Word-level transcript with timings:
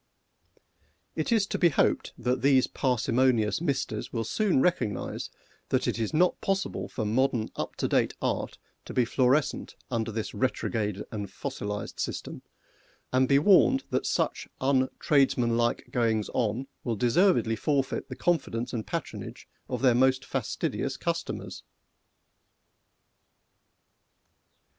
It 1.15 1.31
is 1.31 1.45
to 1.45 1.59
be 1.59 1.69
hoped 1.69 2.13
that 2.17 2.41
these 2.41 2.65
parsimonious 2.65 3.61
Misters 3.61 4.11
will 4.11 4.23
soon 4.23 4.59
recognise 4.59 5.29
that 5.69 5.87
it 5.87 5.99
is 5.99 6.11
not 6.11 6.41
possible 6.41 6.87
for 6.87 7.05
modern 7.05 7.49
up 7.55 7.75
to 7.75 7.87
date 7.87 8.15
Art 8.19 8.57
to 8.85 8.95
be 8.95 9.05
florescent 9.05 9.75
under 9.91 10.11
this 10.11 10.33
retrograde 10.33 11.03
and 11.11 11.29
fossilized 11.29 11.99
system, 11.99 12.41
and 13.13 13.27
be 13.29 13.37
warned 13.37 13.83
that 13.91 14.07
such 14.07 14.47
untradesmanlike 14.59 15.91
goings 15.91 16.29
on 16.33 16.65
will 16.83 16.95
deservedly 16.95 17.55
forfeit 17.55 18.09
the 18.09 18.15
confidence 18.15 18.73
and 18.73 18.87
patronage 18.87 19.47
of 19.69 19.83
their 19.83 19.93
most 19.93 20.25
fastidious 20.25 20.97
customers. 20.97 21.61